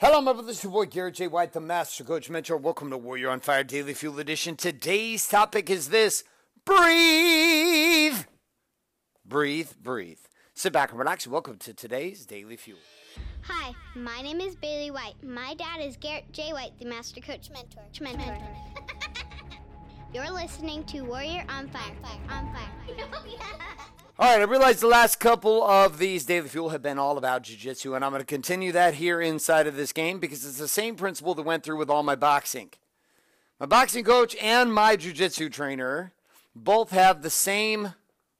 [0.00, 0.62] Hello, my brothers.
[0.64, 1.28] Your boy Garrett J.
[1.28, 2.56] White, the Master Coach Mentor.
[2.56, 4.56] Welcome to Warrior on Fire Daily Fuel Edition.
[4.56, 6.24] Today's topic is this
[6.64, 8.16] breathe.
[9.24, 10.18] Breathe, breathe.
[10.52, 11.28] Sit back and relax.
[11.28, 12.80] Welcome to today's Daily Fuel.
[13.42, 15.22] Hi, my name is Bailey White.
[15.22, 16.52] My dad is Garrett J.
[16.52, 17.84] White, the Master Coach Mentor.
[18.00, 18.36] Mentor.
[20.12, 21.94] You're listening to Warrior on Fire.
[22.30, 23.06] On Fire.
[24.16, 27.42] All right, I realize the last couple of these Daily Fuel have been all about
[27.42, 30.68] jiu-jitsu, and I'm going to continue that here inside of this game because it's the
[30.68, 32.70] same principle that went through with all my boxing.
[33.58, 36.12] My boxing coach and my jiu-jitsu trainer
[36.54, 37.94] both have the same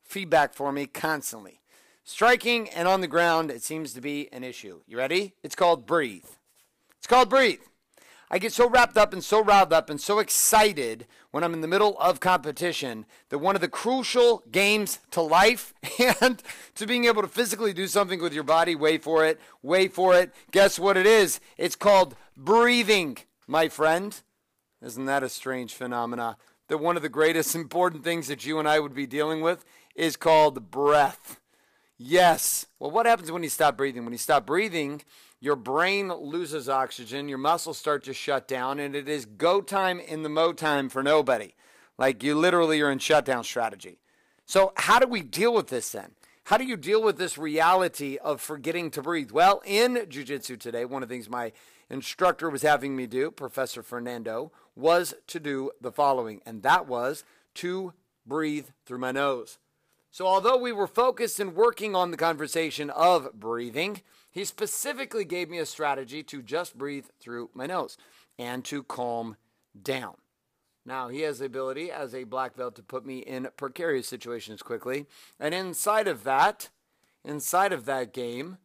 [0.05, 1.59] feedback for me constantly.
[2.05, 4.79] Striking and on the ground, it seems to be an issue.
[4.87, 5.35] You ready?
[5.43, 6.23] It's called breathe.
[6.99, 7.59] It's called breathe.
[8.35, 11.61] I get so wrapped up and so riled up and so excited when I'm in
[11.61, 15.73] the middle of competition that one of the crucial games to life
[16.21, 16.43] and
[16.75, 20.17] to being able to physically do something with your body, wait for it, wait for
[20.17, 20.35] it.
[20.51, 21.39] Guess what it is?
[21.57, 24.21] It's called breathing, my friend.
[24.83, 26.37] Isn't that a strange phenomena?
[26.67, 29.65] That one of the greatest important things that you and I would be dealing with
[29.95, 31.41] is called breath.
[31.97, 32.67] Yes.
[32.81, 34.03] Well, what happens when you stop breathing?
[34.03, 35.03] When you stop breathing,
[35.45, 40.01] your brain loses oxygen, your muscles start to shut down, and it is go time
[40.01, 41.55] in the mo time for nobody.
[41.99, 43.99] Like you literally are in shutdown strategy.
[44.47, 46.13] So, how do we deal with this then?
[46.45, 49.33] How do you deal with this reality of forgetting to breathe?
[49.33, 51.53] Well, in Jiu Jitsu today, one of the things my
[51.91, 57.23] instructor was having me do, Professor Fernando, was to do the following, and that was
[57.57, 57.93] to
[58.27, 59.59] breathe through my nose.
[60.15, 65.51] So, although we were focused and working on the conversation of breathing, he specifically gave
[65.51, 67.97] me a strategy to just breathe through my nose
[68.39, 69.35] and to calm
[69.83, 70.15] down.
[70.87, 74.63] Now, he has the ability as a black belt to put me in precarious situations
[74.63, 75.07] quickly.
[75.41, 76.69] And inside of that,
[77.25, 78.59] inside of that game,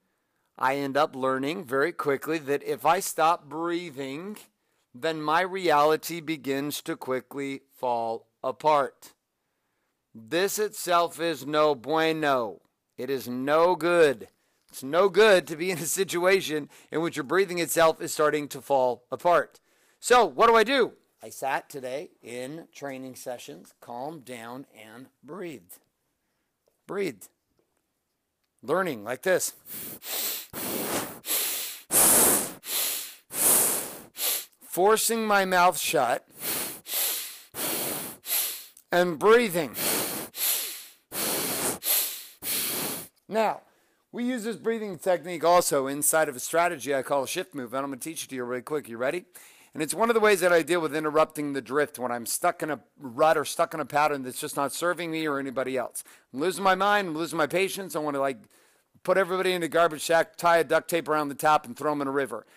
[0.56, 4.38] I end up learning very quickly that if I stop breathing,
[4.94, 9.14] then my reality begins to quickly fall apart.
[10.14, 12.62] This itself is no bueno.
[12.98, 14.28] It is no good.
[14.70, 18.48] It's no good to be in a situation in which your breathing itself is starting
[18.50, 19.60] to fall apart.
[20.00, 20.94] So, what do I do?
[21.22, 25.80] I sat today in training sessions, calmed down, and breathed.
[26.88, 27.28] Breathed.
[28.64, 29.54] Learning like this.
[34.62, 36.26] Forcing my mouth shut
[38.92, 39.76] and breathing.
[43.28, 43.62] Now,
[44.12, 47.74] we use this breathing technique also inside of a strategy I call a shift move,
[47.74, 48.90] and I'm going to teach it to you really quick.
[48.90, 49.26] You ready?
[49.74, 52.26] And it's one of the ways that I deal with interrupting the drift when I'm
[52.26, 55.38] stuck in a rut or stuck in a pattern that's just not serving me or
[55.38, 56.04] anybody else.
[56.34, 57.96] I'm losing my mind, I'm losing my patience.
[57.96, 58.38] I want to like
[59.04, 61.92] put everybody in a garbage sack, tie a duct tape around the top, and throw
[61.92, 62.48] them in a river.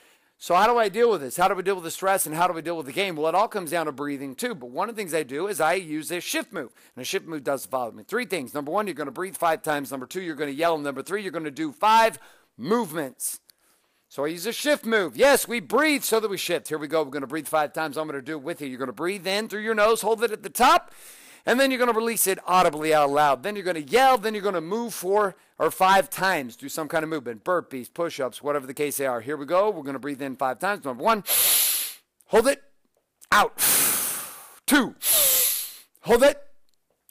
[0.43, 1.37] So, how do I deal with this?
[1.37, 3.15] How do we deal with the stress and how do we deal with the game?
[3.15, 4.57] Well, it all comes down to breathing too.
[4.57, 6.73] But one of the things I do is I use a shift move.
[6.97, 8.03] And a shift move does follow me.
[8.03, 8.53] Three things.
[8.53, 9.93] Number one, you're going to breathe five times.
[9.93, 10.77] Number two, you're going to yell.
[10.79, 12.19] Number three, you're going to do five
[12.59, 13.39] movements.
[14.09, 15.17] So I use a shift move.
[15.17, 16.67] Yes, we breathe so that we shift.
[16.67, 17.05] Here we go.
[17.05, 17.97] We're going to breathe five times.
[17.97, 18.67] I'm going to do it with you.
[18.67, 20.93] You're going to breathe in through your nose, hold it at the top,
[21.45, 23.43] and then you're going to release it audibly out loud.
[23.43, 24.17] Then you're going to yell.
[24.17, 26.57] Then you're going to move four or five times.
[26.57, 29.21] Do some kind of movement, burpees, push ups, whatever the case they are.
[29.21, 29.71] Here we go.
[29.71, 30.85] We're going to breathe in five times.
[30.85, 31.25] Number one,
[32.27, 32.63] hold it,
[33.31, 33.57] out.
[34.67, 34.95] Two,
[36.03, 36.41] hold it,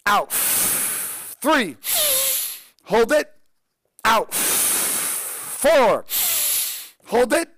[0.06, 0.32] out.
[0.32, 1.76] Three,
[2.84, 3.32] hold it,
[4.06, 4.34] out.
[5.62, 6.06] Four,
[7.06, 7.50] hold it,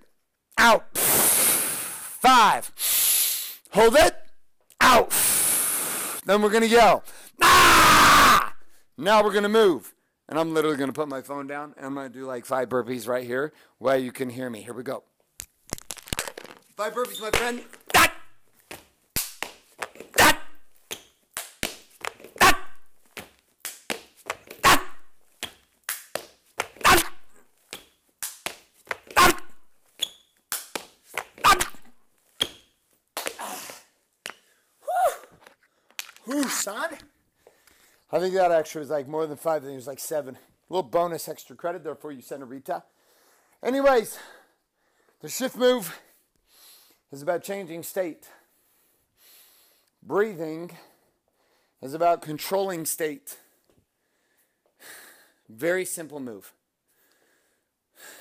[0.58, 0.98] out.
[0.98, 2.72] Five,
[3.70, 4.23] hold it.
[6.24, 7.04] Then we're going to yell,
[7.42, 8.54] ah!
[8.96, 9.94] Now we're going to move.
[10.28, 12.46] And I'm literally going to put my phone down and I'm going to do like
[12.46, 14.62] five burpees right here where you can hear me.
[14.62, 15.04] Here we go.
[16.76, 17.62] Five burpees, my friend.
[36.24, 36.90] Whew, son.
[38.10, 39.62] I think that actually was like more than five.
[39.62, 40.36] I think it was like seven.
[40.36, 42.84] A little bonus extra credit there for you, Senorita.
[43.62, 44.18] Anyways,
[45.20, 45.98] the shift move
[47.12, 48.28] is about changing state.
[50.02, 50.70] Breathing
[51.82, 53.38] is about controlling state.
[55.48, 56.52] Very simple move.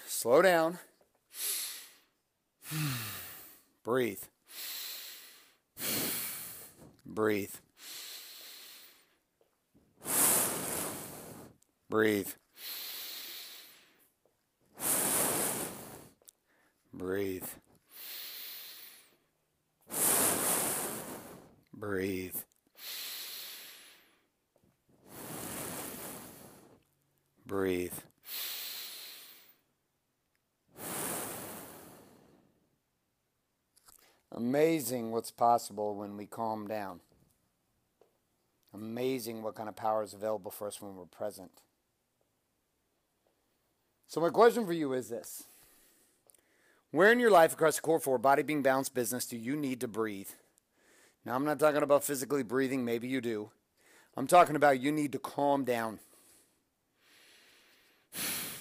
[0.07, 0.79] Slow down.
[3.83, 4.23] Breathe.
[7.05, 7.55] Breathe.
[11.93, 12.27] Breathe.
[16.91, 17.45] Breathe.
[21.71, 22.35] Breathe.
[27.45, 27.93] Breathe.
[34.31, 37.01] Amazing what's possible when we calm down.
[38.73, 41.51] Amazing what kind of power is available for us when we're present.
[44.13, 45.45] So, my question for you is this
[46.91, 49.81] Where in your life across the core four, body being balanced business, do you need
[49.81, 50.29] to breathe?
[51.25, 53.49] Now, I'm not talking about physically breathing, maybe you do.
[54.15, 55.97] I'm talking about you need to calm down.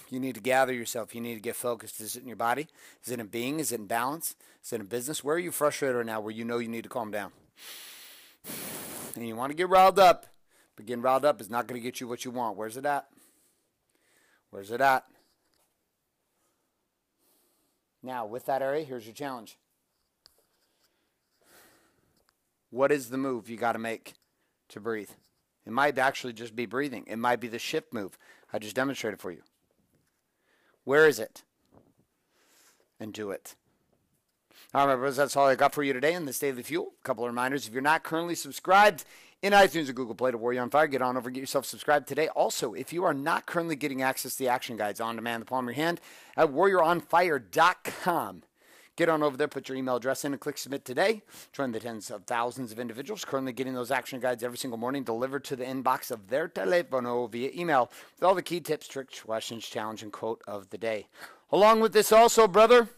[0.09, 1.15] You need to gather yourself.
[1.15, 2.01] You need to get focused.
[2.01, 2.69] Is it in your body?
[3.05, 3.61] Is it in being?
[3.61, 4.35] Is it in balance?
[4.65, 5.23] Is it in business?
[5.23, 7.31] Where are you frustrated right now where you know you need to calm down?
[9.15, 10.25] And you want to get riled up,
[10.77, 12.57] but getting riled up is not going to get you what you want.
[12.57, 13.07] Where's it at?
[14.49, 15.05] Where's it at?
[18.03, 19.57] Now, with that area, here's your challenge.
[22.71, 24.15] What is the move you got to make
[24.71, 25.11] to breathe?
[25.67, 27.05] It might actually just be breathing.
[27.07, 28.19] It might be the shift move.
[28.53, 29.43] I just demonstrated for you.
[30.85, 31.43] Where is it?
[32.99, 33.55] And do it.
[34.75, 36.93] All right, brothers, that's all I got for you today in this Daily Fuel.
[37.01, 37.67] A couple of reminders.
[37.67, 39.05] If you're not currently subscribed
[39.43, 42.07] in iTunes or Google Play to Warrior on Fire, get on over get yourself subscribed
[42.07, 42.29] today.
[42.29, 45.47] Also, if you are not currently getting access to the action guides on demand, the
[45.47, 46.01] palm of your hand,
[46.37, 48.45] at warrioronfire.com.
[48.95, 51.23] Get on over there, put your email address in, and click submit today.
[51.53, 55.03] Join the tens of thousands of individuals currently getting those action guides every single morning
[55.03, 59.21] delivered to the inbox of their telefono via email with all the key tips, tricks,
[59.21, 61.09] questions, challenge, and quote of the day.
[61.51, 62.89] Along with this, also, brother,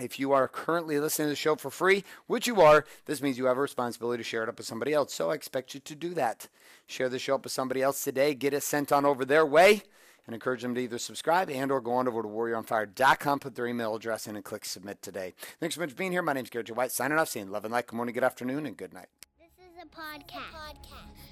[0.00, 3.38] if you are currently listening to the show for free, which you are, this means
[3.38, 5.12] you have a responsibility to share it up with somebody else.
[5.12, 6.48] So I expect you to do that.
[6.86, 8.34] Share the show up with somebody else today.
[8.34, 9.82] Get it sent on over their way
[10.26, 13.66] and encourage them to either subscribe and or go on over to warrioronfire.com, put their
[13.66, 15.34] email address in, and click submit today.
[15.60, 16.22] Thanks so much for being here.
[16.22, 16.72] My name is J.
[16.72, 17.86] White, signing off, saying love and light.
[17.86, 19.08] Good morning, good afternoon, and good night.
[19.38, 21.31] This is a podcast.